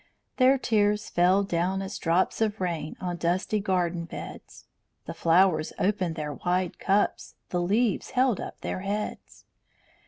[0.37, 4.65] Their tears fell down as drops of rain On dusty garden beds;
[5.05, 9.45] The flowers opened wide their cups, The leaves held up their heads.